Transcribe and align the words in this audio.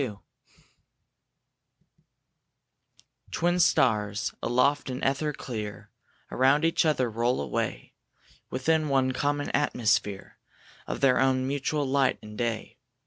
A 0.01 0.07
HOPE 0.07 0.23
Twin 3.29 3.59
stars, 3.59 4.33
aloft 4.41 4.89
in 4.89 5.07
ether 5.07 5.31
clear, 5.31 5.91
Around 6.31 6.65
each 6.65 6.85
other 6.85 7.07
roll 7.07 7.39
alway, 7.39 7.93
Within 8.49 8.89
one 8.89 9.11
common 9.11 9.51
atmosphere 9.51 10.39
Of 10.87 11.01
their 11.01 11.19
own 11.19 11.47
mutual 11.47 11.85
light 11.85 12.17
and 12.23 12.35
day. 12.35 12.79